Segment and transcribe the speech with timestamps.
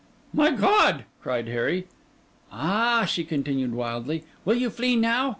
[0.33, 1.85] 'My God!' cried Harry.
[2.51, 5.29] 'Ah!' she continued wildly, 'will you flee now?